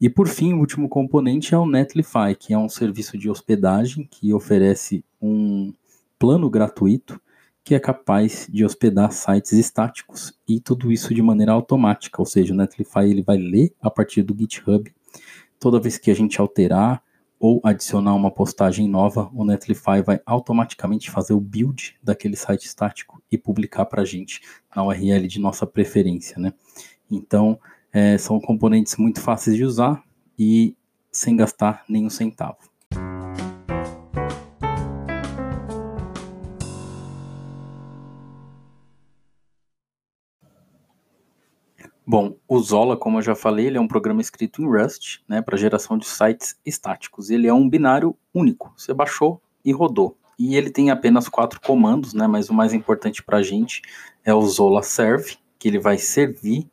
E 0.00 0.08
por 0.10 0.28
fim, 0.28 0.52
o 0.52 0.60
último 0.60 0.88
componente 0.88 1.54
é 1.54 1.58
o 1.58 1.66
Netlify, 1.66 2.34
que 2.38 2.52
é 2.52 2.58
um 2.58 2.68
serviço 2.68 3.16
de 3.16 3.30
hospedagem 3.30 4.06
que 4.10 4.32
oferece 4.32 5.04
um 5.20 5.72
plano 6.18 6.50
gratuito 6.50 7.20
que 7.66 7.74
é 7.74 7.80
capaz 7.80 8.46
de 8.48 8.64
hospedar 8.64 9.10
sites 9.10 9.52
estáticos 9.52 10.32
e 10.48 10.60
tudo 10.60 10.92
isso 10.92 11.12
de 11.12 11.20
maneira 11.20 11.50
automática, 11.50 12.22
ou 12.22 12.24
seja, 12.24 12.54
o 12.54 12.56
Netlify 12.56 13.00
ele 13.00 13.22
vai 13.22 13.36
ler 13.36 13.74
a 13.82 13.90
partir 13.90 14.22
do 14.22 14.38
GitHub 14.38 14.88
toda 15.58 15.80
vez 15.80 15.98
que 15.98 16.08
a 16.08 16.14
gente 16.14 16.40
alterar 16.40 17.02
ou 17.46 17.60
adicionar 17.62 18.12
uma 18.12 18.28
postagem 18.28 18.88
nova, 18.88 19.30
o 19.32 19.44
Netlify 19.44 20.02
vai 20.04 20.20
automaticamente 20.26 21.12
fazer 21.12 21.32
o 21.32 21.38
build 21.38 21.96
daquele 22.02 22.34
site 22.34 22.64
estático 22.64 23.22
e 23.30 23.38
publicar 23.38 23.84
para 23.86 24.02
a 24.02 24.04
gente 24.04 24.40
na 24.74 24.82
URL 24.82 25.28
de 25.28 25.38
nossa 25.38 25.64
preferência, 25.64 26.40
né? 26.40 26.52
Então, 27.08 27.56
é, 27.92 28.18
são 28.18 28.40
componentes 28.40 28.96
muito 28.96 29.20
fáceis 29.20 29.56
de 29.56 29.64
usar 29.64 30.02
e 30.36 30.74
sem 31.12 31.36
gastar 31.36 31.84
nenhum 31.88 32.10
centavo. 32.10 32.58
O 42.56 42.60
Zola, 42.60 42.96
como 42.96 43.18
eu 43.18 43.22
já 43.22 43.34
falei, 43.34 43.66
ele 43.66 43.78
é 43.78 43.80
um 43.80 43.88
programa 43.88 44.20
escrito 44.20 44.62
em 44.62 44.66
Rust, 44.66 45.18
né, 45.28 45.42
para 45.42 45.56
geração 45.56 45.98
de 45.98 46.06
sites 46.06 46.58
estáticos. 46.64 47.30
Ele 47.30 47.46
é 47.46 47.52
um 47.52 47.68
binário 47.68 48.16
único. 48.34 48.72
Você 48.76 48.92
baixou 48.94 49.40
e 49.64 49.72
rodou. 49.72 50.16
E 50.38 50.56
ele 50.56 50.70
tem 50.70 50.90
apenas 50.90 51.28
quatro 51.28 51.60
comandos, 51.60 52.14
né, 52.14 52.26
mas 52.26 52.48
o 52.48 52.54
mais 52.54 52.72
importante 52.72 53.22
para 53.22 53.38
a 53.38 53.42
gente 53.42 53.82
é 54.24 54.34
o 54.34 54.42
Zola 54.42 54.82
Serve, 54.82 55.36
que 55.58 55.68
ele 55.68 55.78
vai 55.78 55.98
servir 55.98 56.68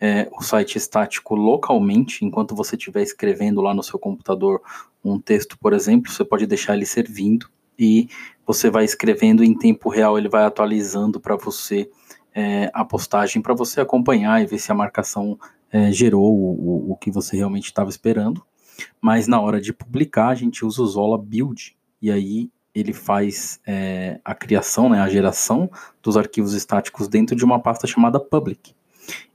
é, 0.00 0.28
o 0.32 0.42
site 0.42 0.76
estático 0.76 1.34
localmente, 1.34 2.24
enquanto 2.24 2.54
você 2.54 2.76
estiver 2.76 3.02
escrevendo 3.02 3.60
lá 3.60 3.72
no 3.72 3.82
seu 3.82 3.98
computador 3.98 4.60
um 5.04 5.18
texto, 5.18 5.58
por 5.58 5.72
exemplo, 5.72 6.10
você 6.10 6.24
pode 6.24 6.46
deixar 6.46 6.74
ele 6.74 6.84
servindo 6.84 7.48
e 7.78 8.08
você 8.46 8.70
vai 8.70 8.84
escrevendo 8.84 9.44
em 9.44 9.56
tempo 9.56 9.88
real, 9.88 10.18
ele 10.18 10.28
vai 10.28 10.44
atualizando 10.44 11.20
para 11.20 11.36
você 11.36 11.88
é, 12.36 12.70
a 12.74 12.84
postagem 12.84 13.40
para 13.40 13.54
você 13.54 13.80
acompanhar 13.80 14.42
e 14.42 14.46
ver 14.46 14.58
se 14.58 14.70
a 14.70 14.74
marcação 14.74 15.38
é, 15.72 15.90
gerou 15.90 16.36
o, 16.36 16.92
o, 16.92 16.96
que 16.96 17.10
você 17.10 17.34
realmente 17.34 17.64
estava 17.64 17.88
esperando. 17.88 18.44
Mas 19.00 19.26
na 19.26 19.40
hora 19.40 19.58
de 19.58 19.72
publicar, 19.72 20.28
a 20.28 20.34
gente 20.34 20.62
usa 20.62 20.82
o 20.82 20.86
Zola 20.86 21.16
Build, 21.16 21.74
e 22.00 22.10
aí 22.10 22.50
ele 22.74 22.92
faz 22.92 23.58
é, 23.66 24.20
a 24.22 24.34
criação, 24.34 24.90
né, 24.90 25.00
a 25.00 25.08
geração 25.08 25.70
dos 26.02 26.14
arquivos 26.14 26.52
estáticos 26.52 27.08
dentro 27.08 27.34
de 27.34 27.42
uma 27.42 27.58
pasta 27.58 27.86
chamada 27.86 28.20
public. 28.20 28.74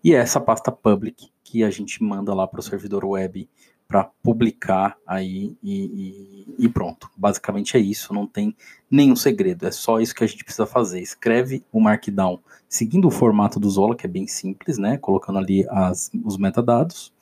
E 0.04 0.14
é 0.14 0.18
essa 0.18 0.40
pasta 0.40 0.72
public 0.72 1.30
que 1.44 1.64
a 1.64 1.72
gente 1.72 2.04
manda 2.04 2.36
lá 2.36 2.48
para 2.48 2.60
o 2.60 2.64
servidor 2.64 3.04
web 3.04 3.50
para 3.92 4.06
publicar 4.24 4.98
aí 5.06 5.58
e, 5.62 6.46
e, 6.58 6.66
e, 6.66 6.70
pronto. 6.70 7.10
Basicamente 7.18 7.76
é 7.76 7.80
isso, 7.82 8.14
não 8.14 8.26
tem 8.26 8.56
nenhum 8.90 9.18
segredo, 9.18 9.68
é 9.68 9.72
só 9.72 10.00
isso 10.00 10.16
que 10.16 10.24
a 10.24 10.28
gente 10.28 10.46
precisa 10.46 10.66
fazer. 10.66 11.02
Escreve 11.02 11.62
o 11.74 11.82
Markdown 11.82 12.40
seguindo 12.70 13.10
o 13.10 13.12
formato 13.12 13.60
do 13.60 13.70
Zola, 13.70 13.94
que 13.94 14.06
é 14.06 14.10
bem 14.10 14.26
simples, 14.28 14.78
né? 14.78 14.98
Colocando 14.98 15.40
ali 15.40 15.68
as, 15.70 16.10
os 16.24 16.38
metadados. 16.38 17.14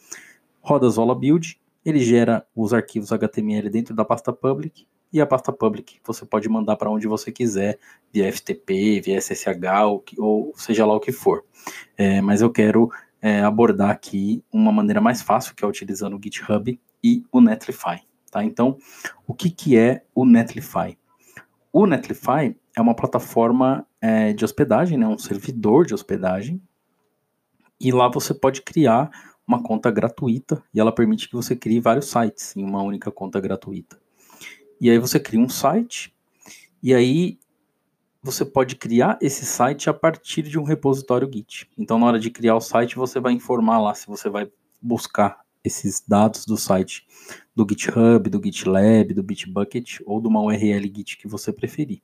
Roda 0.62 0.88
Zola 0.90 1.16
Build, 1.16 1.60
ele 1.84 2.02
gera 2.02 2.46
os 2.56 2.72
arquivos 2.72 3.12
HTML 3.12 3.68
dentro 3.68 3.96
da 3.96 4.06
pasta 4.06 4.32
public 4.32 4.86
e 5.12 5.20
a 5.20 5.26
pasta 5.26 5.52
public 5.52 6.00
você 6.06 6.24
pode 6.24 6.48
mandar 6.48 6.76
para 6.76 6.92
onde 6.92 7.08
você 7.08 7.32
quiser, 7.32 7.80
via 8.14 8.32
FTP, 8.32 9.02
via 9.02 9.20
SSH, 9.20 9.48
ou, 9.88 10.04
ou 10.20 10.54
seja 10.56 10.86
lá 10.86 10.94
o 10.94 11.00
que 11.00 11.12
for. 11.12 11.44
É, 11.98 12.22
mas 12.22 12.44
eu 12.44 12.52
quero 12.52 12.92
é, 13.22 13.42
abordar 13.42 13.90
aqui 13.90 14.44
uma 14.52 14.72
maneira 14.72 15.02
mais 15.02 15.22
fácil, 15.22 15.56
que 15.56 15.64
é 15.64 15.68
utilizando 15.68 16.16
o 16.16 16.22
GitHub 16.22 16.80
e 17.04 17.24
o 17.32 17.42
Netlify. 17.42 18.02
Tá? 18.32 18.44
Então, 18.44 18.78
o 19.26 19.34
que, 19.34 19.50
que 19.50 19.78
é 19.78 20.04
o 20.14 20.26
Netlify? 20.26 20.98
O 21.72 21.86
Netlify 21.86 22.56
é 22.76 22.82
uma 22.82 22.96
plataforma 22.96 23.86
é, 24.02 24.34
de 24.34 24.44
hospedagem, 24.46 24.98
né, 24.98 25.08
um 25.08 25.18
servidor 25.18 25.86
de 25.86 25.94
hospedagem, 25.94 26.62
e 27.80 27.92
lá 27.92 28.08
você 28.10 28.34
pode 28.34 28.62
criar 28.62 29.10
uma 29.48 29.62
conta 29.62 29.90
gratuita, 29.90 30.64
e 30.74 30.80
ela 30.80 30.92
permite 30.92 31.28
que 31.28 31.36
você 31.36 31.56
crie 31.56 31.80
vários 31.80 32.10
sites 32.10 32.56
em 32.56 32.64
uma 32.64 32.82
única 32.82 33.12
conta 33.12 33.40
gratuita. 33.40 34.00
E 34.80 34.90
aí 34.90 35.00
você 35.00 35.20
cria 35.20 35.40
um 35.40 35.50
site, 35.50 36.14
e 36.82 36.94
aí 36.94 37.40
você 38.22 38.44
pode 38.44 38.76
criar 38.76 39.18
esse 39.22 39.46
site 39.46 39.90
a 39.90 39.94
partir 39.94 40.44
de 40.44 40.60
um 40.60 40.64
repositório 40.64 41.30
Git. 41.32 41.70
Então, 41.78 41.98
na 41.98 42.06
hora 42.06 42.20
de 42.20 42.30
criar 42.30 42.56
o 42.56 42.62
site, 42.62 42.96
você 42.96 43.20
vai 43.20 43.34
informar 43.34 43.80
lá 43.80 43.96
se 43.96 44.08
você 44.08 44.30
vai 44.30 44.50
buscar 44.82 45.40
esses 45.64 46.04
dados 46.06 46.46
do 46.46 46.58
site 46.58 47.06
do 47.56 47.66
GitHub, 47.70 48.30
do 48.30 48.42
GitLab, 48.44 49.14
do 49.14 49.24
Bitbucket 49.24 50.00
ou 50.06 50.22
de 50.22 50.28
uma 50.28 50.42
URL 50.42 50.84
Git 50.94 51.18
que 51.18 51.28
você 51.28 51.52
preferir. 51.52 52.02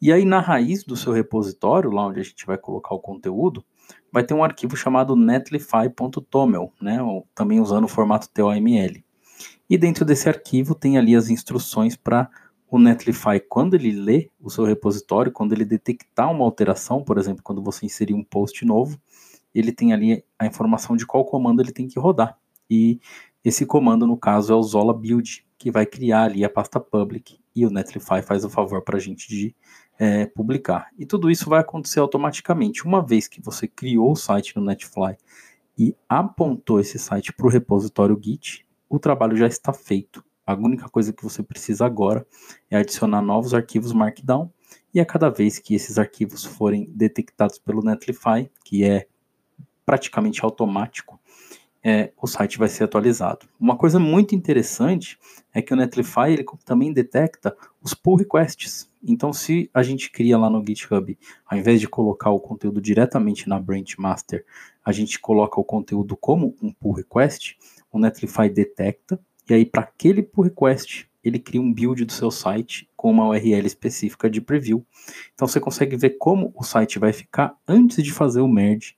E 0.00 0.12
aí, 0.12 0.24
na 0.24 0.40
raiz 0.40 0.82
do 0.82 0.96
seu 0.96 1.12
repositório, 1.12 1.90
lá 1.90 2.06
onde 2.06 2.20
a 2.20 2.24
gente 2.24 2.44
vai 2.44 2.58
colocar 2.58 2.94
o 2.94 2.98
conteúdo, 2.98 3.64
vai 4.10 4.24
ter 4.24 4.34
um 4.34 4.42
arquivo 4.42 4.76
chamado 4.76 5.14
netlify.toml, 5.14 6.72
né, 6.80 6.98
também 7.34 7.60
usando 7.60 7.84
o 7.84 7.88
formato 7.88 8.28
TOML. 8.28 9.02
E 9.70 9.78
dentro 9.78 10.04
desse 10.04 10.28
arquivo 10.28 10.74
tem 10.74 10.98
ali 10.98 11.14
as 11.14 11.30
instruções 11.30 11.96
para 11.96 12.28
o 12.72 12.78
Netlify, 12.78 13.38
quando 13.38 13.74
ele 13.74 13.92
lê 13.92 14.30
o 14.40 14.48
seu 14.48 14.64
repositório, 14.64 15.30
quando 15.30 15.52
ele 15.52 15.62
detectar 15.62 16.32
uma 16.32 16.42
alteração, 16.42 17.04
por 17.04 17.18
exemplo, 17.18 17.42
quando 17.42 17.62
você 17.62 17.84
inserir 17.84 18.14
um 18.14 18.24
post 18.24 18.64
novo, 18.64 18.98
ele 19.54 19.70
tem 19.72 19.92
ali 19.92 20.24
a 20.38 20.46
informação 20.46 20.96
de 20.96 21.04
qual 21.04 21.22
comando 21.26 21.60
ele 21.60 21.70
tem 21.70 21.86
que 21.86 21.98
rodar. 21.98 22.34
E 22.70 22.98
esse 23.44 23.66
comando, 23.66 24.06
no 24.06 24.16
caso, 24.16 24.54
é 24.54 24.56
o 24.56 24.62
Zola 24.62 24.94
Build, 24.94 25.44
que 25.58 25.70
vai 25.70 25.84
criar 25.84 26.22
ali 26.22 26.46
a 26.46 26.48
pasta 26.48 26.80
public, 26.80 27.38
e 27.54 27.66
o 27.66 27.70
Netlify 27.70 28.22
faz 28.22 28.42
o 28.42 28.48
favor 28.48 28.80
para 28.80 28.96
a 28.96 29.00
gente 29.00 29.28
de 29.28 29.54
é, 29.98 30.24
publicar. 30.24 30.88
E 30.98 31.04
tudo 31.04 31.30
isso 31.30 31.50
vai 31.50 31.60
acontecer 31.60 32.00
automaticamente. 32.00 32.86
Uma 32.86 33.04
vez 33.04 33.28
que 33.28 33.42
você 33.42 33.68
criou 33.68 34.12
o 34.12 34.16
site 34.16 34.56
no 34.56 34.64
Netlify 34.64 35.14
e 35.76 35.94
apontou 36.08 36.80
esse 36.80 36.98
site 36.98 37.34
para 37.34 37.46
o 37.46 37.50
repositório 37.50 38.18
Git, 38.18 38.66
o 38.88 38.98
trabalho 38.98 39.36
já 39.36 39.46
está 39.46 39.74
feito. 39.74 40.24
A 40.46 40.54
única 40.54 40.88
coisa 40.88 41.12
que 41.12 41.22
você 41.22 41.42
precisa 41.42 41.86
agora 41.86 42.26
é 42.70 42.76
adicionar 42.76 43.22
novos 43.22 43.54
arquivos 43.54 43.92
Markdown 43.92 44.50
e 44.92 45.00
a 45.00 45.06
cada 45.06 45.30
vez 45.30 45.58
que 45.58 45.74
esses 45.74 45.98
arquivos 45.98 46.44
forem 46.44 46.90
detectados 46.94 47.58
pelo 47.58 47.82
Netlify, 47.82 48.50
que 48.64 48.84
é 48.84 49.06
praticamente 49.86 50.44
automático, 50.44 51.20
é, 51.84 52.12
o 52.20 52.26
site 52.26 52.58
vai 52.58 52.68
ser 52.68 52.84
atualizado. 52.84 53.48
Uma 53.58 53.76
coisa 53.76 53.98
muito 53.98 54.34
interessante 54.34 55.18
é 55.52 55.60
que 55.60 55.72
o 55.72 55.76
Netlify 55.76 56.30
ele 56.30 56.44
também 56.64 56.92
detecta 56.92 57.56
os 57.82 57.92
pull 57.92 58.16
requests. 58.16 58.90
Então, 59.02 59.32
se 59.32 59.68
a 59.74 59.82
gente 59.82 60.10
cria 60.10 60.38
lá 60.38 60.48
no 60.48 60.64
GitHub, 60.64 61.18
ao 61.44 61.58
invés 61.58 61.80
de 61.80 61.88
colocar 61.88 62.30
o 62.30 62.38
conteúdo 62.38 62.80
diretamente 62.80 63.48
na 63.48 63.58
branch 63.58 63.98
master, 63.98 64.44
a 64.84 64.92
gente 64.92 65.18
coloca 65.18 65.60
o 65.60 65.64
conteúdo 65.64 66.16
como 66.16 66.54
um 66.62 66.72
pull 66.72 66.92
request, 66.92 67.58
o 67.90 67.98
Netlify 67.98 68.48
detecta 68.48 69.18
e 69.48 69.54
aí, 69.54 69.64
para 69.64 69.82
aquele 69.82 70.22
pull 70.22 70.44
request, 70.44 71.08
ele 71.22 71.38
cria 71.38 71.60
um 71.60 71.72
build 71.72 72.04
do 72.04 72.12
seu 72.12 72.30
site 72.30 72.88
com 72.96 73.10
uma 73.10 73.28
URL 73.28 73.66
específica 73.66 74.28
de 74.28 74.40
preview. 74.40 74.84
Então 75.34 75.46
você 75.46 75.60
consegue 75.60 75.96
ver 75.96 76.16
como 76.18 76.52
o 76.56 76.64
site 76.64 76.98
vai 76.98 77.12
ficar 77.12 77.56
antes 77.66 78.02
de 78.02 78.12
fazer 78.12 78.40
o 78.40 78.48
merge 78.48 78.96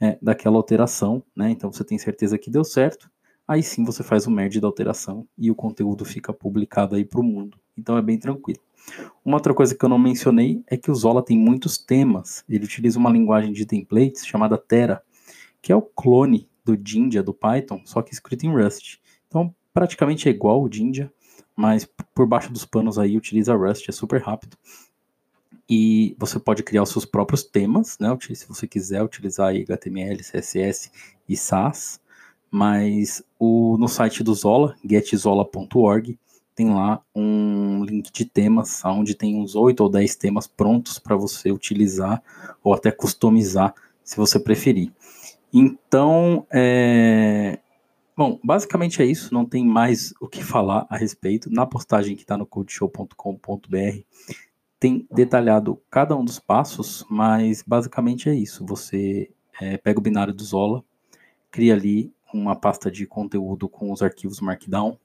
é, 0.00 0.18
daquela 0.20 0.56
alteração, 0.56 1.22
né? 1.34 1.50
Então 1.50 1.70
você 1.70 1.84
tem 1.84 1.98
certeza 1.98 2.38
que 2.38 2.50
deu 2.50 2.64
certo. 2.64 3.10
Aí 3.46 3.62
sim 3.62 3.84
você 3.84 4.02
faz 4.02 4.26
o 4.26 4.30
merge 4.30 4.60
da 4.60 4.66
alteração 4.66 5.26
e 5.38 5.50
o 5.50 5.54
conteúdo 5.54 6.04
fica 6.04 6.32
publicado 6.32 6.96
aí 6.96 7.04
para 7.04 7.20
o 7.20 7.24
mundo. 7.24 7.58
Então 7.76 7.96
é 7.96 8.02
bem 8.02 8.18
tranquilo. 8.18 8.60
Uma 9.24 9.36
outra 9.36 9.52
coisa 9.52 9.74
que 9.74 9.84
eu 9.84 9.88
não 9.88 9.98
mencionei 9.98 10.62
é 10.66 10.76
que 10.76 10.90
o 10.90 10.94
Zola 10.94 11.22
tem 11.22 11.38
muitos 11.38 11.76
temas. 11.76 12.44
Ele 12.48 12.64
utiliza 12.64 12.98
uma 12.98 13.10
linguagem 13.10 13.52
de 13.52 13.66
templates 13.66 14.26
chamada 14.26 14.56
Terra, 14.56 15.02
que 15.60 15.72
é 15.72 15.76
o 15.76 15.82
clone 15.82 16.48
do 16.64 16.78
Jinja 16.82 17.22
do 17.22 17.34
Python, 17.34 17.82
só 17.84 18.02
que 18.02 18.12
escrito 18.12 18.44
em 18.44 18.50
Rust. 18.52 18.98
Então, 19.28 19.54
praticamente 19.76 20.26
é 20.26 20.32
igual 20.32 20.62
o 20.62 20.72
Jinja, 20.72 21.12
mas 21.54 21.86
por 22.14 22.26
baixo 22.26 22.50
dos 22.50 22.64
panos 22.64 22.98
aí 22.98 23.14
utiliza 23.14 23.54
Rust, 23.54 23.86
é 23.86 23.92
super 23.92 24.22
rápido. 24.22 24.56
E 25.68 26.16
você 26.18 26.40
pode 26.40 26.62
criar 26.62 26.82
os 26.82 26.88
seus 26.88 27.04
próprios 27.04 27.44
temas, 27.44 27.98
né? 27.98 28.08
Se 28.34 28.48
você 28.48 28.66
quiser 28.66 29.02
utilizar 29.02 29.54
HTML, 29.54 30.16
CSS 30.22 30.90
e 31.28 31.36
SAS, 31.36 32.00
mas 32.50 33.22
o, 33.38 33.76
no 33.76 33.86
site 33.86 34.24
do 34.24 34.32
Zola, 34.32 34.74
getzola.org, 34.82 36.18
tem 36.54 36.72
lá 36.72 37.02
um 37.14 37.84
link 37.84 38.10
de 38.10 38.24
temas, 38.24 38.82
onde 38.82 39.14
tem 39.14 39.36
uns 39.36 39.54
8 39.54 39.78
ou 39.82 39.90
10 39.90 40.16
temas 40.16 40.46
prontos 40.46 40.98
para 40.98 41.16
você 41.16 41.52
utilizar 41.52 42.22
ou 42.64 42.72
até 42.72 42.90
customizar, 42.90 43.74
se 44.02 44.16
você 44.16 44.40
preferir. 44.40 44.90
Então, 45.52 46.46
é, 46.50 47.58
Bom, 48.16 48.40
basicamente 48.42 49.02
é 49.02 49.04
isso, 49.04 49.34
não 49.34 49.44
tem 49.44 49.62
mais 49.62 50.14
o 50.18 50.26
que 50.26 50.42
falar 50.42 50.86
a 50.88 50.96
respeito. 50.96 51.50
Na 51.50 51.66
postagem 51.66 52.16
que 52.16 52.22
está 52.22 52.38
no 52.38 52.46
codeshow.com.br 52.46 54.00
tem 54.80 55.06
detalhado 55.12 55.82
cada 55.90 56.16
um 56.16 56.24
dos 56.24 56.38
passos, 56.38 57.04
mas 57.10 57.62
basicamente 57.62 58.30
é 58.30 58.34
isso. 58.34 58.64
Você 58.64 59.30
é, 59.60 59.76
pega 59.76 59.98
o 59.98 60.02
binário 60.02 60.32
do 60.32 60.42
Zola, 60.42 60.82
cria 61.50 61.74
ali 61.74 62.10
uma 62.32 62.56
pasta 62.56 62.90
de 62.90 63.06
conteúdo 63.06 63.68
com 63.68 63.92
os 63.92 64.00
arquivos 64.00 64.40
Markdown, 64.40 64.98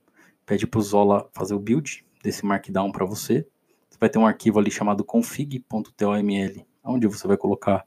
pede 0.46 0.66
para 0.66 0.80
o 0.80 0.82
Zola 0.82 1.30
fazer 1.34 1.54
o 1.54 1.60
build 1.60 2.06
desse 2.24 2.46
Markdown 2.46 2.94
para 2.94 3.06
você. 3.06 3.46
Você 3.90 3.98
vai 4.00 4.10
ter 4.10 4.20
um 4.20 4.26
arquivo 4.26 4.58
ali 4.58 4.72
chamado 4.72 5.04
config.toml, 5.04 6.66
onde 6.82 7.08
você 7.08 7.28
vai 7.28 7.36
colocar 7.36 7.86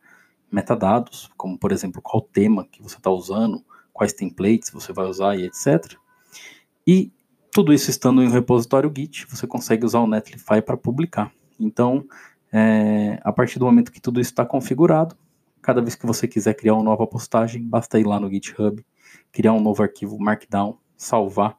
metadados, 0.52 1.30
como 1.34 1.58
por 1.58 1.72
exemplo 1.72 2.02
qual 2.02 2.20
tema 2.20 2.68
que 2.70 2.82
você 2.82 2.96
está 2.98 3.10
usando, 3.10 3.64
quais 3.94 4.12
templates 4.12 4.70
você 4.70 4.92
vai 4.92 5.06
usar 5.06 5.36
e 5.36 5.44
etc. 5.44 5.96
E 6.86 7.10
tudo 7.50 7.72
isso 7.72 7.88
estando 7.88 8.20
em 8.20 8.26
um 8.26 8.32
repositório 8.32 8.92
Git, 8.94 9.26
você 9.30 9.46
consegue 9.46 9.86
usar 9.86 10.00
o 10.00 10.06
Netlify 10.08 10.60
para 10.60 10.76
publicar. 10.76 11.32
Então, 11.58 12.04
é, 12.52 13.20
a 13.22 13.32
partir 13.32 13.60
do 13.60 13.64
momento 13.64 13.92
que 13.92 14.00
tudo 14.00 14.20
isso 14.20 14.32
está 14.32 14.44
configurado, 14.44 15.16
cada 15.62 15.80
vez 15.80 15.94
que 15.94 16.04
você 16.04 16.26
quiser 16.26 16.54
criar 16.54 16.74
uma 16.74 16.82
nova 16.82 17.06
postagem, 17.06 17.62
basta 17.62 17.98
ir 17.98 18.04
lá 18.04 18.18
no 18.18 18.28
GitHub, 18.28 18.84
criar 19.30 19.52
um 19.52 19.60
novo 19.60 19.82
arquivo 19.82 20.18
Markdown, 20.18 20.76
salvar 20.96 21.56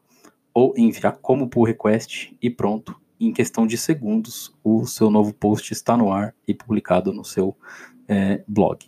ou 0.53 0.73
enviar 0.77 1.17
como 1.21 1.49
pull 1.49 1.63
request 1.63 2.37
e 2.41 2.49
pronto. 2.49 2.95
Em 3.17 3.31
questão 3.31 3.65
de 3.65 3.77
segundos, 3.77 4.53
o 4.61 4.85
seu 4.85 5.09
novo 5.09 5.33
post 5.33 5.71
está 5.71 5.95
no 5.95 6.11
ar 6.11 6.35
e 6.45 6.53
publicado 6.53 7.13
no 7.13 7.23
seu 7.23 7.57
é, 8.07 8.43
blog. 8.45 8.85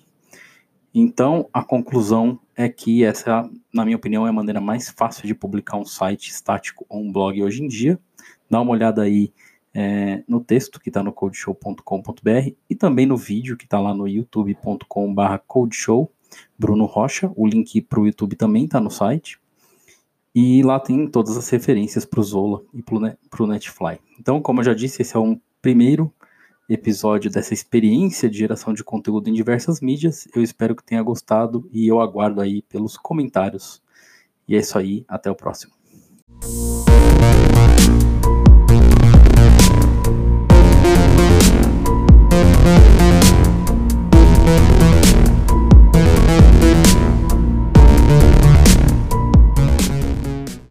Então, 0.93 1.49
a 1.53 1.63
conclusão 1.63 2.39
é 2.57 2.67
que 2.67 3.03
essa, 3.03 3.47
na 3.71 3.85
minha 3.85 3.95
opinião, 3.95 4.25
é 4.25 4.31
a 4.31 4.33
maneira 4.33 4.59
mais 4.59 4.89
fácil 4.89 5.27
de 5.27 5.35
publicar 5.35 5.77
um 5.77 5.85
site 5.85 6.29
estático 6.29 6.83
ou 6.89 7.03
um 7.03 7.11
blog 7.11 7.41
hoje 7.43 7.63
em 7.63 7.67
dia. 7.67 7.99
Dá 8.49 8.59
uma 8.59 8.71
olhada 8.71 9.03
aí 9.03 9.31
é, 9.75 10.23
no 10.27 10.41
texto 10.41 10.79
que 10.79 10.89
está 10.89 11.03
no 11.03 11.13
codeshow.com.br 11.13 12.51
e 12.67 12.75
também 12.75 13.05
no 13.05 13.15
vídeo 13.15 13.55
que 13.55 13.65
está 13.65 13.79
lá 13.79 13.93
no 13.93 14.07
youtube.com.br 14.07 15.37
codeshow, 15.45 16.11
Bruno 16.57 16.85
Rocha. 16.85 17.31
O 17.35 17.45
link 17.45 17.79
para 17.81 17.99
o 17.99 18.07
YouTube 18.07 18.35
também 18.35 18.65
está 18.65 18.79
no 18.79 18.89
site. 18.89 19.39
E 20.33 20.63
lá 20.63 20.79
tem 20.79 21.07
todas 21.07 21.37
as 21.37 21.47
referências 21.49 22.05
para 22.05 22.19
o 22.19 22.23
Zola 22.23 22.63
e 22.73 22.81
para 22.81 23.43
o 23.43 23.47
Netfly. 23.47 23.99
Então, 24.19 24.41
como 24.41 24.61
eu 24.61 24.65
já 24.65 24.73
disse, 24.73 25.03
esse 25.03 25.15
é 25.15 25.19
um 25.19 25.39
primeiro 25.61 26.11
episódio 26.67 27.31
dessa 27.31 27.53
experiência 27.53 28.29
de 28.29 28.37
geração 28.37 28.73
de 28.73 28.83
conteúdo 28.83 29.29
em 29.29 29.33
diversas 29.33 29.79
mídias. 29.81 30.27
Eu 30.35 30.41
espero 30.41 30.75
que 30.75 30.83
tenha 30.83 31.01
gostado 31.01 31.67
e 31.71 31.87
eu 31.87 32.01
aguardo 32.01 32.41
aí 32.41 32.61
pelos 32.63 32.97
comentários. 32.97 33.81
E 34.47 34.55
é 34.55 34.59
isso 34.59 34.77
aí, 34.77 35.05
até 35.07 35.29
o 35.29 35.35
próximo. 35.35 35.76